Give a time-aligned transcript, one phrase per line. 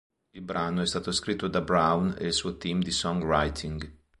[0.31, 3.97] Il brano è stato scritto da Brown e il suo team di songwriting.